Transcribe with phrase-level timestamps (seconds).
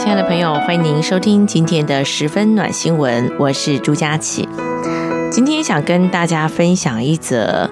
[0.00, 4.48] 亲爱的朋友欢迎您收听今天的十分暖新闻，我是朱佳琪。
[5.30, 7.68] 今天想跟大家分享一则，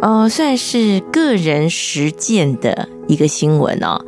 [0.00, 4.02] 呃，算是个人实践的一个新闻哦。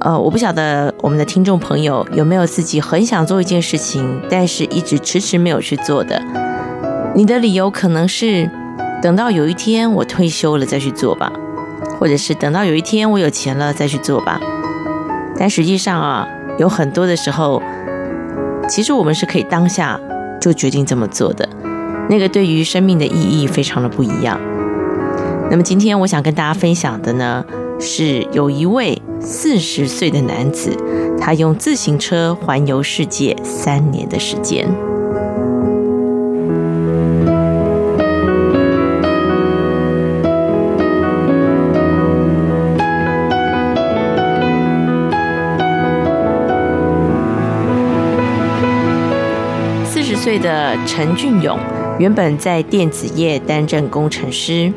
[0.00, 6.20] 呃，我不晓得我们的听众朋友有没有自己很想做一件事情，但是一直迟迟没有去做的。
[7.14, 8.50] 你的理由可能是
[9.00, 11.32] 等到有一天我退休了再去做吧，
[12.00, 14.40] 或者是等到有一天我有钱了再去做吧。
[15.38, 16.26] 但实际上啊。
[16.60, 17.62] 有很多的时候，
[18.68, 19.98] 其实我们是可以当下
[20.38, 21.48] 就决定这么做的，
[22.10, 24.38] 那个对于生命的意义非常的不一样。
[25.50, 27.42] 那么今天我想跟大家分享的呢，
[27.80, 30.76] 是有一位四十岁的男子，
[31.18, 34.68] 他用自行车环游世界三年的时间。
[50.40, 51.58] 的陈俊勇
[51.98, 54.72] 原本在电子业担任工程师。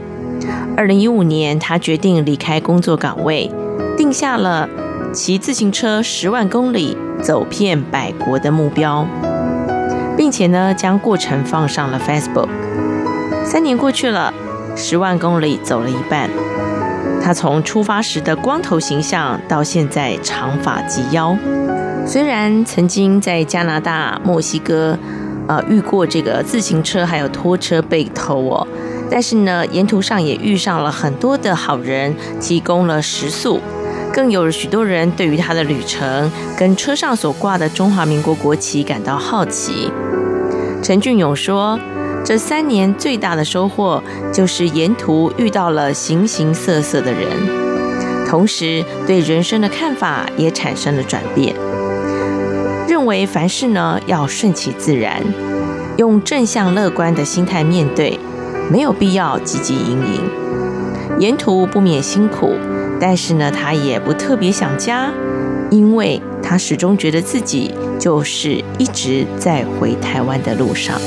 [0.76, 3.50] 二零一五年，他决定离开工作岗位，
[3.96, 4.68] 定下了
[5.14, 9.06] 骑自行车十万公里走遍百国的目标，
[10.18, 12.50] 并且呢，将过程放上了 Facebook。
[13.46, 14.34] 三年过去了，
[14.76, 16.30] 十万公里走了一半。
[17.22, 21.38] 他从出发时的光头形象，到现在长发及腰。
[22.06, 24.98] 虽然曾经在加拿大、墨西哥。
[25.48, 28.68] 呃，遇过这个自行车还有拖车被偷哦，
[29.12, 33.60] 但是呢，沿途上也遇上了很多的好人，提供了食宿，
[34.14, 39.92] 更有许多人对于他的旅程跟车上所挂的中华民国国旗感到好奇。
[40.82, 41.78] 陈俊勇说，
[42.24, 47.28] 这三年最大的收获就是沿途遇到了形形色色的人，
[48.28, 51.54] 同时对人生的看法也产生了转变。
[52.88, 55.22] 认为凡事呢要顺其自然，
[55.98, 58.20] 用正向乐观的心态面对，
[58.72, 60.22] 没有必要汲汲营营。
[61.20, 62.54] 沿途不免辛苦，
[63.00, 65.12] 但是呢，他也不特别想家，
[65.70, 71.00] 因为他始终觉得自己就是一直在回台湾的路上。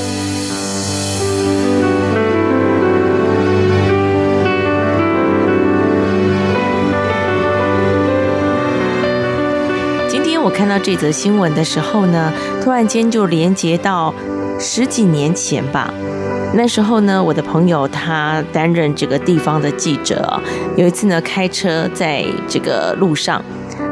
[10.39, 12.33] 我看到这则新闻的时候呢，
[12.63, 14.15] 突然间就连接到
[14.59, 15.93] 十几年前吧。
[16.55, 20.41] 那时候呢，我的朋友他担任这个地方的记者，
[20.77, 23.43] 有一次呢开车在这个路上，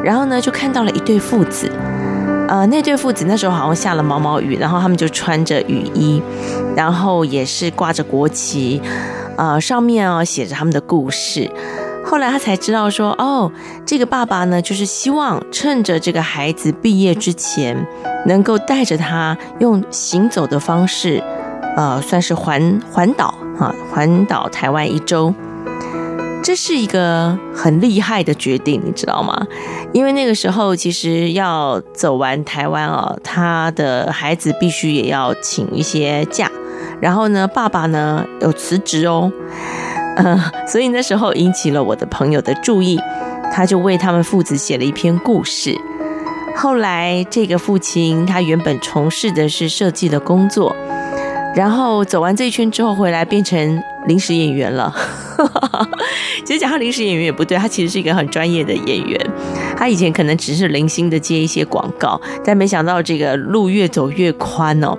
[0.02, 1.70] 然后呢就看到了一对父子。
[2.46, 6.22] 呃，那对父子那时候好像下了毛毛雨，然后他们就穿着雨衣，
[6.76, 8.80] 然后也是挂着国旗，
[9.36, 11.50] 呃，上面啊写着他们的故事。
[12.06, 13.50] 后来他才知道说，哦，
[13.84, 17.86] 这个爸爸呢，就是希望趁着这个孩子毕业之前，
[18.26, 21.22] 能够带着他用行走的方式，
[21.76, 25.34] 呃，算是环环岛啊，环岛台湾一周。
[26.42, 29.46] 这是一个很厉害的决定，你知道吗？
[29.94, 36.50] 因为那个时候其实要走完台湾哦，他的孩子必须也要请一些假，
[37.00, 39.32] 然后呢，爸爸呢有辞职哦。
[40.16, 42.98] 嗯， 所以那时候引起了我的朋友的注意，
[43.52, 45.74] 他就为他们父子写了一篇故事。
[46.56, 50.74] 后来，这个父亲他原本从事的是设计的工作，
[51.54, 54.94] 然后走完这一圈之后回来变成临时演员了。
[56.44, 59.20] 其实讲他临时演员也不对，他其实是一个很专业的演员。
[59.76, 64.96] 他以前可能只是零星的接一些广告，但没想到这个路越走越宽哦。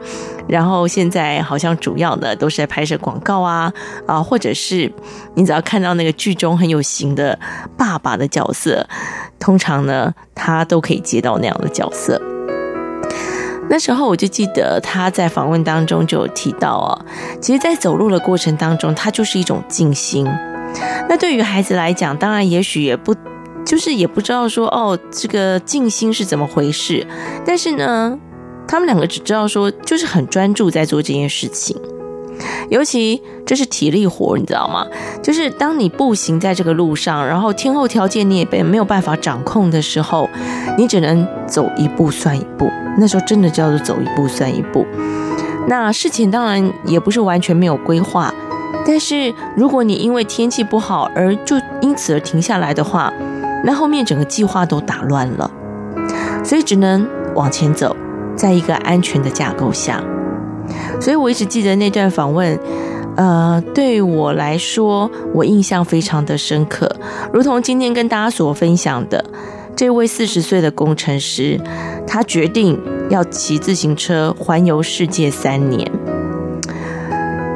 [0.47, 3.73] 然后现在好像主要的都是在拍摄广告啊
[4.05, 4.91] 啊，或者是
[5.33, 7.37] 你只要看到那个剧中很有型的
[7.77, 8.87] 爸爸的角色，
[9.39, 12.21] 通常呢他都可以接到那样的角色。
[13.67, 17.05] 那时候我就记得他在访问当中就有提到哦，
[17.41, 20.25] 其实，在走路的过程当中，他就是一种静心。
[21.09, 23.15] 那对于孩子来讲，当然也许也不
[23.65, 27.07] 就是也不知道说哦，这个静心是怎么回事，
[27.43, 28.19] 但是呢。
[28.67, 31.75] 他们两个只知道说，就是很专注在做这件事情。
[32.69, 34.85] 尤其这是体力活，你知道吗？
[35.23, 40.27] 就是当你步行在这个路上，然后天候条件你也被没有办法掌控的时候，
[40.77, 42.69] 你只能走一步算一步。
[42.97, 44.85] 那时候真的叫做走一步算一步。
[45.67, 48.33] 那事情当然也不是完全没有规划，
[48.85, 53.11] 但是如果你因为天气不好而就因此而停下来的话，
[53.63, 55.49] 那后面整个计划都打乱了，
[56.43, 57.95] 所以只能往前走，
[58.35, 60.03] 在一个安全的架构下。
[60.99, 62.59] 所以我一直记得那段访问，
[63.15, 66.95] 呃，对我来说，我印象非常的深刻，
[67.31, 69.23] 如同今天跟大家所分享的，
[69.75, 71.59] 这位四十岁的工程师，
[72.07, 72.79] 他决定
[73.09, 75.91] 要骑自行车环游世界三年，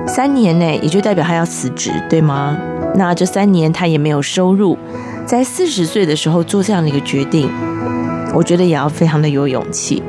[0.06, 2.56] 三年内，也就代表他要辞职，对吗？
[2.96, 4.78] 那这三年他也没有收入。
[5.26, 7.50] 在四十岁的时候做这样的一个决定，
[8.34, 10.02] 我觉得也要非常的有勇气。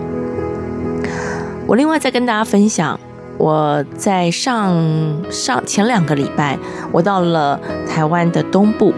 [1.70, 2.98] 我另外再跟大家分享，
[3.38, 4.76] 我在上
[5.30, 6.58] 上前两个礼拜，
[6.90, 8.92] 我到了台湾的东部，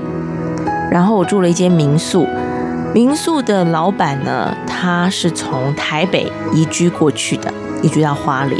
[0.90, 2.26] 然后我住了一间民宿。
[2.94, 7.52] 民宿的老板呢，他是从台北移居过去的，
[7.82, 8.58] 移居到花莲。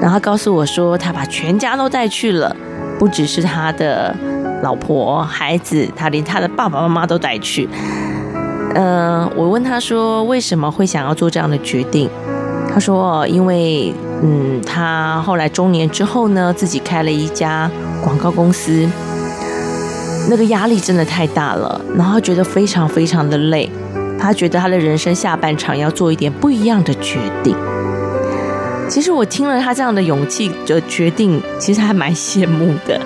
[0.00, 2.54] 然后他告诉我说，他把全家都带去了，
[3.00, 4.14] 不只是他的。
[4.62, 7.68] 老婆、孩子，他连他的爸爸妈妈都带去。
[8.76, 12.08] 嗯、我问他说，为什么会想要做这样的决定？
[12.72, 13.92] 他说，因为
[14.22, 17.70] 嗯，他后来中年之后呢，自己开了一家
[18.02, 18.88] 广告公司，
[20.30, 23.70] 那个压力真的太大了，然后觉得非常非常的累。
[24.18, 27.56] 他觉得他的人生下半场要做一点不一样的决定。
[28.88, 33.00] 其实我听了他这样的勇气的决定，其实还蛮羡慕的。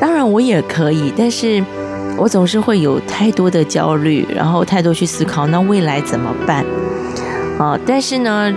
[0.00, 1.64] 当然我也可以，但是
[2.16, 6.64] 我总是会有太多的焦虑，然后太多去思考，那未来怎么办？
[7.58, 7.78] 啊！
[7.86, 8.52] 但是呢，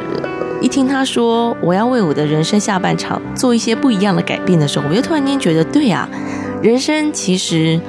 [0.61, 6.07] 一听他说我要为我的人生下半场做一些不一样的改变的时候，我就突然间觉得，对呀，
[6.61, 7.79] 人生其实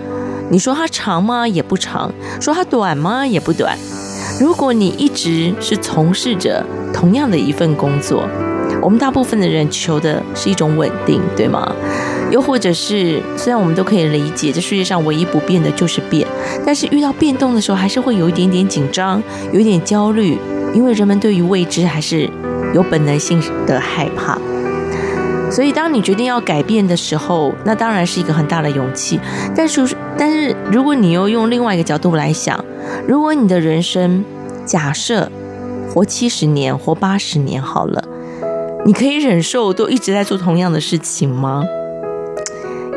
[0.51, 1.47] 你说它长吗？
[1.47, 2.11] 也不长；
[2.41, 3.27] 说它短吗？
[3.27, 3.77] 也不短。
[4.41, 6.65] 如果你一直是从事着
[6.95, 8.27] 同样的一份工作，
[8.81, 11.75] 我们大部分的人求的是一种稳定，对吗？
[12.31, 16.27] 又或者是，虽然我们都可以理解，这世界上唯一不变的就是变，
[16.65, 19.21] 但是遇到变动的时候，还是会有一点点紧张，
[19.53, 20.39] 有一点焦虑，
[20.73, 22.29] 因为人们对于未知还是
[22.75, 24.39] 有本能性的害怕。
[25.51, 29.19] 所以，当你决定要改变的时候，那当然是一个很大的勇气。
[29.53, 32.65] 但是，但是如果你又用另外一个角度来想，
[33.09, 34.25] 如果你的人生
[34.65, 35.29] 假设
[35.93, 38.05] 活七十年、活八十年好了，
[38.87, 41.65] 你可以忍受都一直在做同样的事情吗？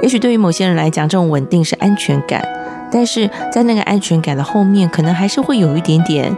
[0.04, 2.48] 也许对于某些人来讲，这种稳定是安全感，
[2.92, 6.32] 但是在那个安全感的后面，可能还是会有一点点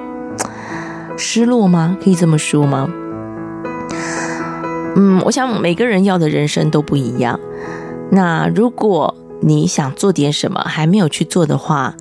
[1.18, 1.98] 失落吗？
[2.04, 2.90] 可以这么说吗？
[4.96, 7.40] 嗯，我想每个人要的人生都不一样。
[8.12, 11.94] 那如果你想做点什么还没有去做的话，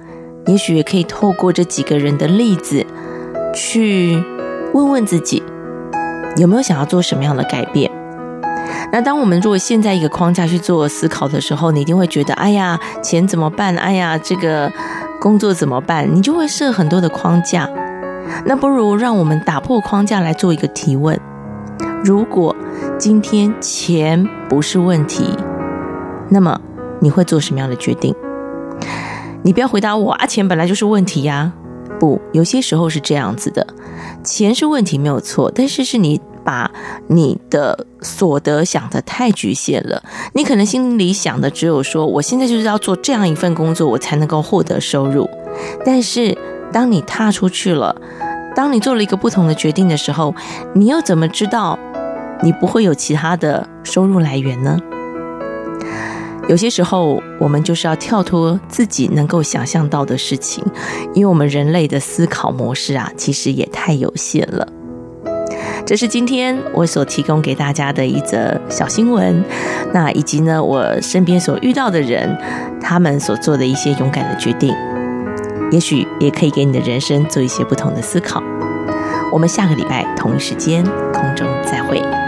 [0.46, 2.86] 也许也可以透过这几个人的例子，
[3.54, 4.22] 去
[4.72, 5.42] 问问自己，
[6.36, 7.90] 有没有想要做什么样的改变。
[8.92, 13.76] 那当我们如果现在一个框架去做思考的时候，你一定会觉得，哎呀，钱怎么办？
[13.76, 14.70] 哎呀，这个
[15.20, 16.08] 工作怎么办？
[16.14, 17.68] 你就会设很多的框架。
[18.44, 21.18] 那不如让我们打破框架来做一个提问：
[22.04, 22.54] 如果
[22.98, 25.36] 今天钱不是问题，
[26.28, 26.60] 那么
[27.00, 28.14] 你会做什么样的决定？
[29.42, 31.52] 你不要回答我啊，钱本来就是问题呀。
[32.00, 33.66] 不，有些时候是这样子的，
[34.22, 36.20] 钱是问题没有错，但是是你。
[36.44, 36.70] 把
[37.06, 40.02] 你的所得想得太局限了，
[40.34, 45.26] 你可能心里想的只有说，我现在就是要做这样一份工作，我才能够获得收入。
[45.86, 46.36] 但是，
[46.74, 47.94] 当你踏出去了，
[48.56, 50.34] 当你做了一个不同的决定的时候，
[50.74, 51.78] 你又怎么知道
[52.42, 54.76] 你不会有其他的收入来源呢？
[56.48, 60.64] 有些时候，我们就是要跳脱自己能够想象到的事情，
[61.14, 64.66] 因为我们人类的思考模式啊，其实也太有限了。
[65.86, 69.44] 这是今天我所提供给大家的一则小新闻，
[69.92, 72.36] 那以及呢，我身边所遇到的人，
[72.80, 74.74] 他们所做的一些勇敢的决定，
[75.70, 78.42] 也许也可以给你的人生做一些不同的思考。
[79.32, 82.23] 我们下个礼拜同一时间空中再会。